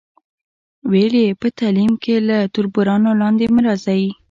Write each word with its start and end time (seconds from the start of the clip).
ویل 0.91 1.13
یې، 1.23 1.27
په 1.41 1.47
تعلیم 1.59 1.91
کې 2.03 2.15
له 2.27 2.37
تربورانو 2.53 3.09
لاندې 3.21 3.45
مه 3.53 3.61
راځئ. 3.67 4.03